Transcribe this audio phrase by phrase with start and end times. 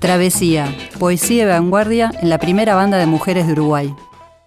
[0.00, 3.94] Travesía, poesía de vanguardia en la primera banda de mujeres de Uruguay.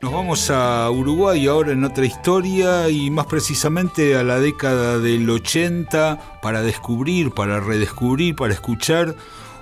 [0.01, 5.29] Nos vamos a Uruguay ahora en otra historia y más precisamente a la década del
[5.29, 9.15] 80 para descubrir, para redescubrir, para escuchar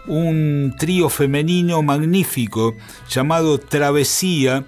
[0.07, 2.73] un trío femenino magnífico
[3.09, 4.63] llamado Travesía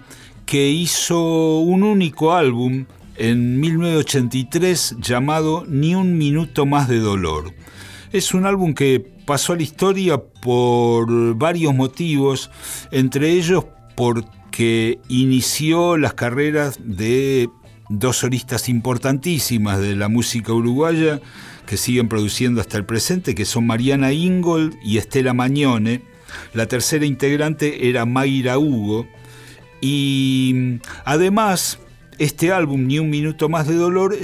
[0.45, 2.85] que hizo un único álbum
[3.15, 7.53] en 1983 llamado Ni un minuto más de dolor.
[8.11, 12.51] Es un álbum que pasó a la historia por varios motivos,
[12.91, 17.50] entre ellos porque inició las carreras de
[17.89, 21.21] dos solistas importantísimas de la música uruguaya
[21.65, 26.01] que siguen produciendo hasta el presente, que son Mariana Ingold y Estela Mañone.
[26.53, 29.07] La tercera integrante era Mayra Hugo.
[29.79, 31.79] Y además,
[32.17, 34.16] este álbum, Ni un minuto más de dolor,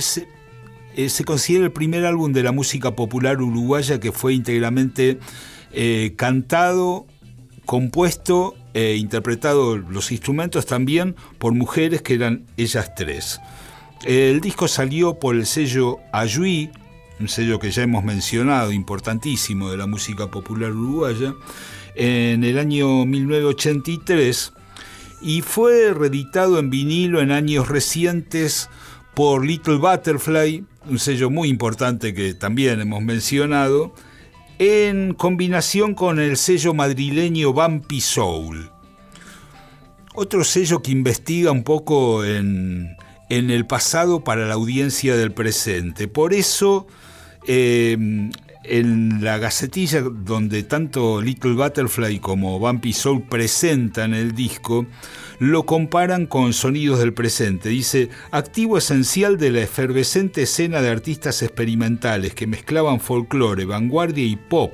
[1.00, 5.18] eh, se considera el primer álbum de la música popular uruguaya que fue íntegramente
[5.72, 7.08] eh, cantado,
[7.66, 13.40] compuesto e interpretado los instrumentos también por mujeres que eran ellas tres.
[14.04, 16.70] El disco salió por el sello Ayui,
[17.22, 21.34] un sello que ya hemos mencionado, importantísimo de la música popular uruguaya,
[21.96, 24.52] en el año 1983
[25.22, 28.70] y fue reeditado en vinilo en años recientes
[29.14, 33.94] por Little Butterfly, un sello muy importante que también hemos mencionado,
[34.58, 38.72] en combinación con el sello madrileño Bumpy Soul.
[40.14, 42.98] Otro sello que investiga un poco en,
[43.30, 46.08] el pasado para la audiencia del presente.
[46.08, 46.88] Por eso,
[47.48, 47.98] eh,
[48.64, 54.86] en la gacetilla donde tanto Little Butterfly como Bumpy Soul presentan el disco,
[55.40, 57.70] lo comparan con sonidos del presente.
[57.70, 64.36] Dice, activo esencial de la efervescente escena de artistas experimentales que mezclaban folclore, vanguardia y
[64.36, 64.74] pop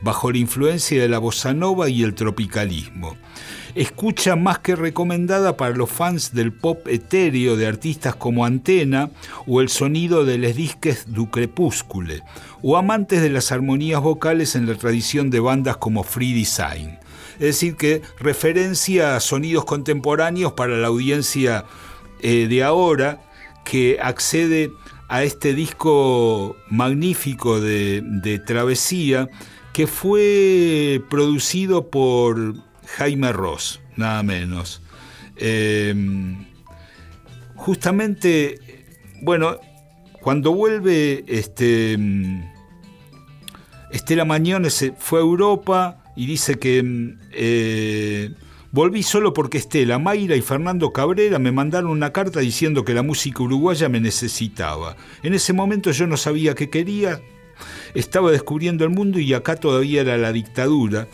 [0.00, 3.16] bajo la influencia de la bossa nova y el tropicalismo.
[3.78, 9.08] Escucha más que recomendada para los fans del pop etéreo de artistas como Antena
[9.46, 12.24] o el sonido de Les Disques du Crepúscule,
[12.60, 16.98] o amantes de las armonías vocales en la tradición de bandas como Free Design.
[17.34, 21.64] Es decir, que referencia a sonidos contemporáneos para la audiencia
[22.18, 23.20] eh, de ahora
[23.64, 24.72] que accede
[25.06, 29.28] a este disco magnífico de, Travesía
[29.72, 32.66] que fue producido por
[32.96, 34.82] Jaime Ross, nada menos.
[35.36, 36.44] Em,
[37.54, 38.58] justamente,
[39.22, 39.58] bueno,
[40.20, 41.96] cuando vuelve este,
[43.90, 48.30] Estela Mañones fue a Europa y dice que mm, eh,
[48.72, 53.02] volví solo porque Estela, Mayra y Fernando Cabrera me mandaron una carta diciendo que la
[53.02, 54.96] música uruguaya me necesitaba.
[55.22, 57.20] En ese momento yo no sabía qué quería,
[57.94, 61.06] estaba descubriendo el mundo y acá todavía era la dictadura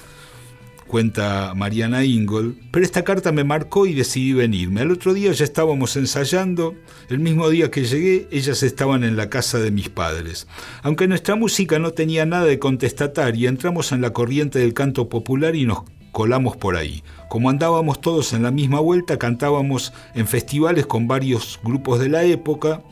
[0.94, 4.80] cuenta Mariana Ingold, pero esta carta me marcó y decidí venirme.
[4.80, 6.76] Al otro día ya estábamos ensayando,
[7.08, 10.46] el mismo día que llegué, ellas estaban en la casa de mis padres.
[10.84, 15.56] Aunque nuestra música no tenía nada de contestataria, entramos en la corriente del canto popular
[15.56, 15.82] y nos
[16.12, 17.02] colamos por ahí.
[17.28, 22.22] Como andábamos todos en la misma vuelta, cantábamos en festivales con varios grupos de la
[22.22, 22.84] época,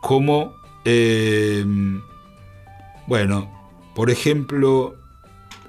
[0.00, 0.54] como,
[0.84, 1.64] eh,
[3.06, 3.48] bueno,
[3.94, 4.96] por ejemplo,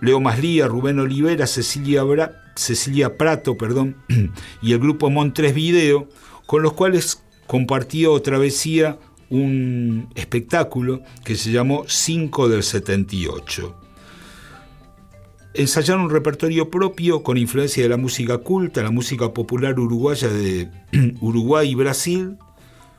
[0.04, 2.04] Leo Maslía, Rubén Olivera, Cecilia,
[3.18, 3.96] Prato perdón,
[4.62, 6.10] y el grupo Montres Video,
[6.46, 9.00] con los cuales compartió Travesía
[9.30, 13.74] un espectáculo que se llamó 5 del 78.
[15.54, 20.70] Ensayaron un repertorio propio con influencia de la música culta, la música popular uruguaya de
[21.22, 22.38] Uruguay y Brasil.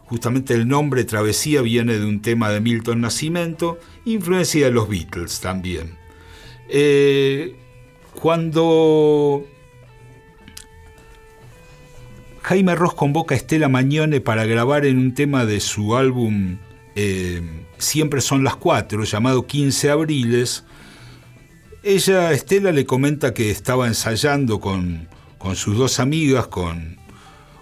[0.06, 5.40] Justamente el nombre Travesía viene de un tema de Milton Nascimento, influencia de los Beatles
[5.40, 6.03] también.
[6.68, 7.56] Eh,
[8.20, 9.44] cuando
[12.42, 16.58] Jaime Ross convoca a Estela Mañone para grabar en un tema de su álbum
[16.94, 17.42] eh,
[17.78, 20.64] Siempre son las cuatro, llamado 15 Abriles,
[21.82, 25.08] ella, Estela, le comenta que estaba ensayando con,
[25.54, 26.96] sus dos amigas, con,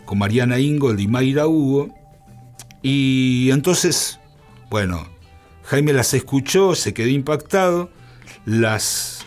[0.04, 1.92] con Mariana Ingold y Mayra Hugo,
[2.82, 4.20] y entonces,
[4.70, 5.08] bueno,
[5.64, 7.90] Jaime las escuchó, se quedó impactado,
[8.44, 9.26] las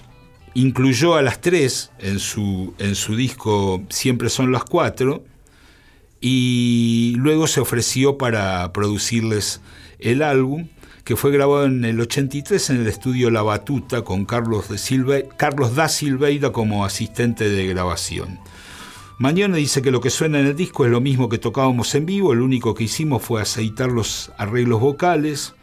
[0.54, 5.24] incluyó a las tres en su, en su disco Siempre son las cuatro
[6.22, 9.62] y luego se ofreció para producirles
[10.00, 10.68] el álbum
[11.04, 14.66] que fue grabado en el 83 en el estudio La Batuta con Carlos,
[15.38, 18.40] Carlos da Silveira como asistente de grabación.
[19.20, 22.08] Mañana dice que lo que suena en el disco es lo mismo que tocábamos en
[22.08, 25.54] vivo, lo único que hicimos fue aceitar los arreglos vocales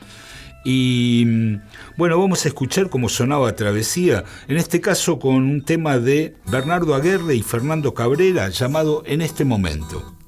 [0.64, 1.60] Y mm,
[1.96, 6.94] bueno, vamos a escuchar cómo sonaba Travesía, en este caso con un tema de Bernardo
[6.94, 10.21] Aguerre y Fernando Cabrera llamado En este momento.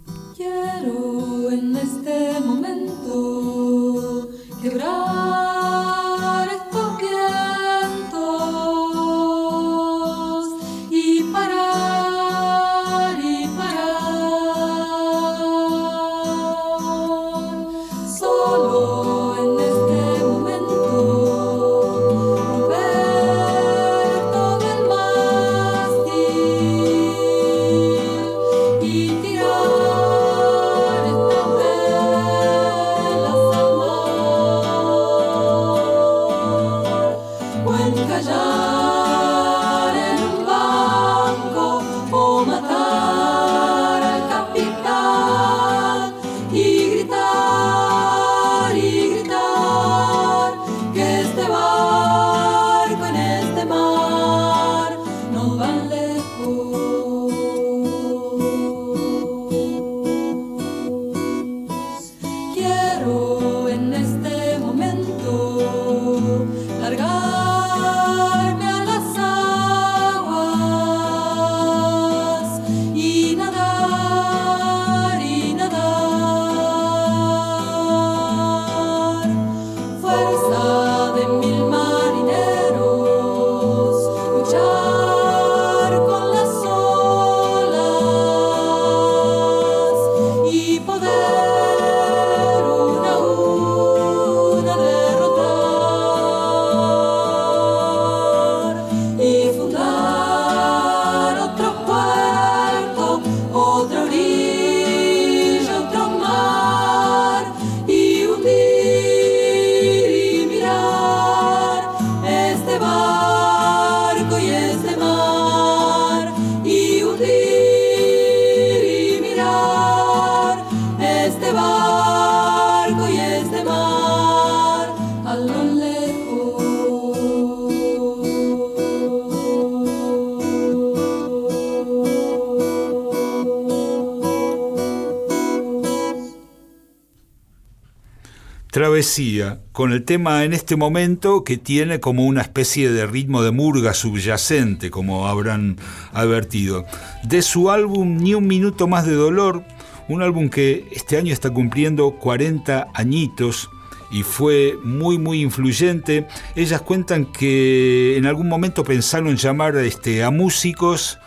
[139.72, 143.92] Con el tema en este momento que tiene como una especie de ritmo de murga
[143.92, 145.76] subyacente, como habrán
[146.14, 146.86] advertido.
[147.22, 149.62] De su álbum Ni un minuto más de dolor,
[150.08, 153.68] un álbum que este año está cumpliendo 40 añitos
[154.10, 156.26] y fue muy muy influyente.
[156.54, 161.18] Ellas cuentan que en algún momento pensaron llamar este, a músicos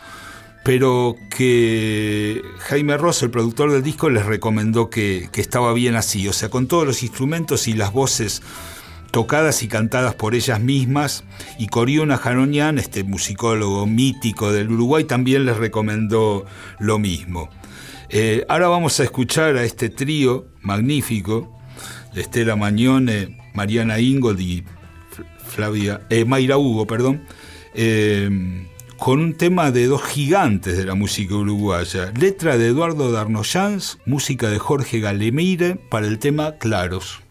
[0.68, 6.34] pero que Jaime Ross, el productor del disco, les recomendó que, estaba bien así, o
[6.34, 8.42] sea, con todos los instrumentos y las voces
[9.12, 11.24] tocadas y cantadas por ellas mismas,
[11.58, 16.46] y Coriona Jaronian, este musicólogo mítico del Uruguay, también les recomendó
[16.80, 17.50] lo mismo.
[18.10, 21.58] Eh, ahora vamos a escuchar a este trío magnífico,
[22.14, 24.66] Estela Mañone, Mariana Ingold y
[25.48, 27.24] Flavia, eh, Mayra Hugo, perdón,
[27.74, 28.68] eh,
[28.98, 32.12] con un tema de dos gigantes de la música uruguaya.
[32.20, 37.27] Letra de Eduardo Darnoyans, música de Jorge Galemire para el tema Claros.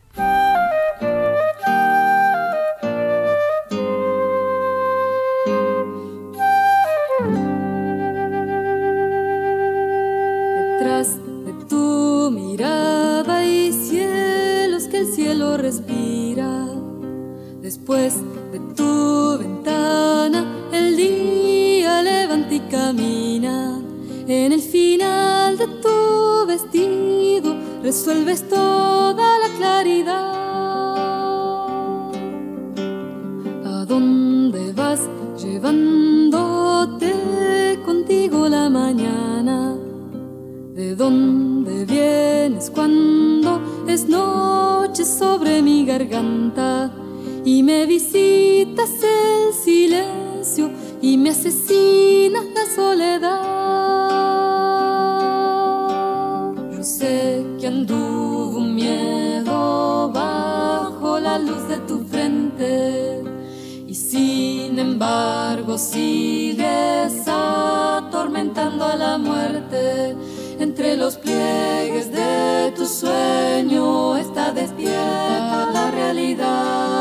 [24.29, 30.33] En el final de tu vestido resuelves toda la claridad.
[33.65, 37.13] ¿A dónde vas llevándote
[37.85, 39.77] contigo la mañana?
[40.75, 46.93] ¿De dónde vienes cuando es noche sobre mi garganta?
[47.45, 53.41] Y me visitas el silencio y me asesinas soledad.
[56.75, 63.23] Yo sé que anduvo miedo bajo la luz de tu frente
[63.87, 70.15] y sin embargo sigues atormentando a la muerte.
[70.59, 76.96] Entre los pliegues de tu sueño está despierta la realidad.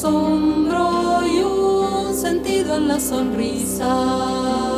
[0.00, 4.69] Asombro y un sentido en la sonrisa.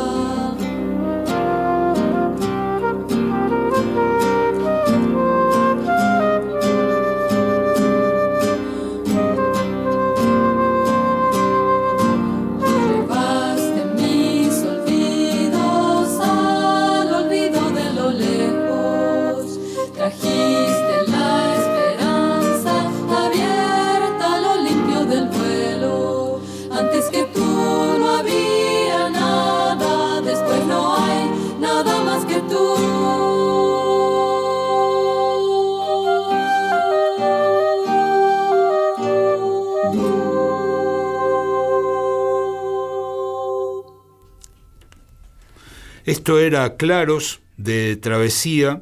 [46.23, 48.79] Esto era Claros de Travesía,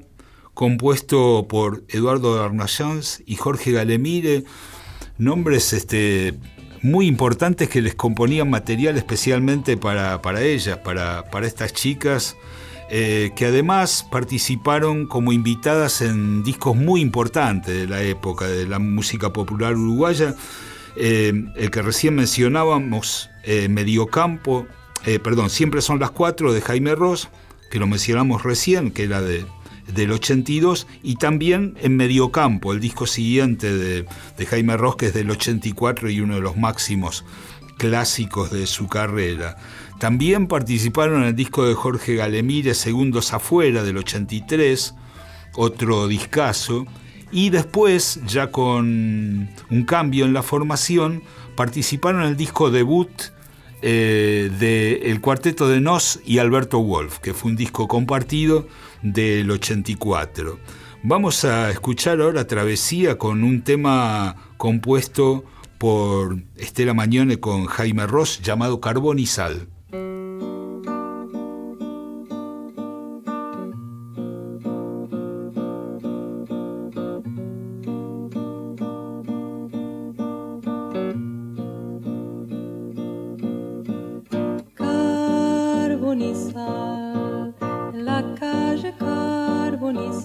[0.54, 4.44] compuesto por Eduardo Arnayans y Jorge Galemire,
[5.18, 6.36] nombres este,
[6.84, 12.38] muy importantes que les componían material especialmente para, ellas, para, estas chicas,
[12.92, 18.78] eh, que además participaron como invitadas en discos muy importantes de la época de la
[18.78, 20.36] música popular uruguaya.
[20.96, 24.68] Eh, el que recién mencionábamos, eh, Mediocampo,
[25.06, 27.30] eh, perdón, Siempre son las cuatro de Jaime Ross,
[27.70, 29.46] que lo mencionamos recién, que era de,
[29.88, 34.06] del 82, y también en Mediocampo, el disco siguiente de,
[34.46, 37.26] Jaime Ross, que es del 84 y uno de los máximos
[37.78, 39.58] clásicos de su carrera.
[40.00, 44.96] También participaron en el disco de Jorge Galemire, Segundos Afuera, del 83,
[45.56, 46.86] otro discazo,
[47.32, 51.24] y después, ya con un cambio en la formación,
[51.56, 53.10] participaron en el disco debut
[53.82, 58.68] eh, del cuarteto de Nos y Alberto Wolf, que fue un disco compartido
[59.02, 60.60] del 84.
[61.04, 65.44] Vamos a escuchar ahora Travesía con un tema compuesto
[65.80, 69.68] por Estela Mañone con Jaime Ross llamado Carbón y Sal.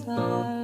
[0.05, 0.56] Bye.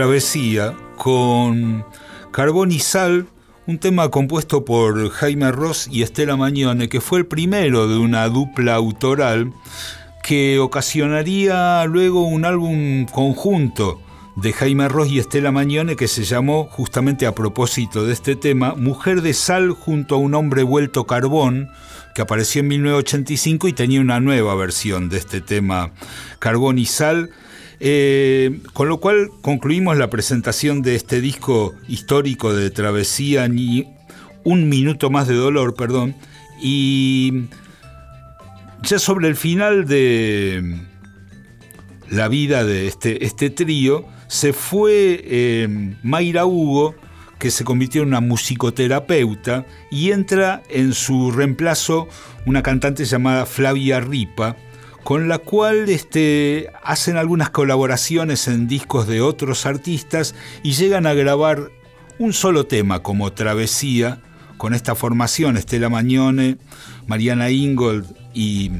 [0.00, 1.84] Travesía con
[2.32, 3.26] Carbón y Sal,
[3.66, 8.26] un tema compuesto por Jaime Ross y Estela Mañone, que fue el primero de una
[8.30, 9.52] dupla autoral
[10.22, 14.00] que ocasionaría luego un álbum conjunto
[14.36, 18.74] de Jaime Ross y Estela Mañone que se llamó, justamente a propósito de este tema,
[18.76, 21.68] Mujer de Sal junto a un hombre vuelto carbón,
[22.14, 25.92] que apareció en 1985 y tenía una nueva versión de este tema,
[26.38, 27.28] Carbón y Sal,
[27.82, 33.88] Eh, con lo cual concluimos la presentación de este disco histórico de Travesía, ni
[34.44, 36.14] un minuto más de dolor, perdón,
[36.60, 37.44] y
[38.82, 40.78] ya sobre el final de
[42.10, 46.94] la vida de este, este trío, se fue eh, Mayra Hugo,
[47.38, 52.08] que se convirtió en una musicoterapeuta, y entra en su reemplazo
[52.44, 54.56] una cantante llamada Flavia Ripa,
[55.04, 61.14] con la cual este, hacen algunas colaboraciones en discos de otros artistas y llegan a
[61.14, 61.70] grabar
[62.18, 64.20] un solo tema como Travesía,
[64.56, 66.58] con esta formación, Estela Mañone,
[67.06, 68.70] Mariana Ingold y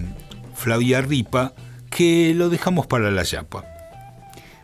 [0.55, 1.55] Flavia Ripa,
[1.89, 3.80] que lo dejamos para la Yapa.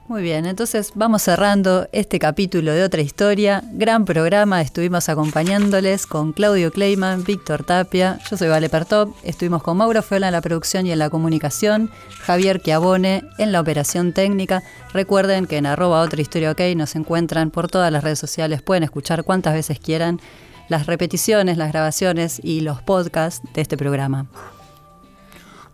[0.09, 3.65] Muy bien, entonces vamos cerrando este capítulo de otra historia.
[3.73, 9.79] Gran programa, estuvimos acompañándoles con Claudio Kleiman, Víctor Tapia, yo soy Vale Pertop, estuvimos con
[9.79, 14.63] Mauro Feola en la producción y en la comunicación, Javier Chiavone en la operación técnica.
[14.93, 18.85] Recuerden que en arroba otra historia ok nos encuentran por todas las redes sociales, pueden
[18.85, 20.21] escuchar cuantas veces quieran
[20.69, 24.27] las repeticiones, las grabaciones y los podcasts de este programa.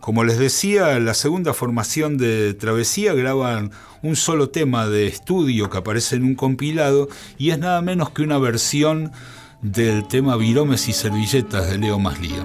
[0.02, 3.70] Como les decía, la segunda formación de Travesía graban
[4.02, 8.22] un solo tema de estudio que aparece en un compilado y es nada menos que
[8.22, 9.12] una versión
[9.60, 12.44] del tema Viromes y Servilletas de Leo Maslía.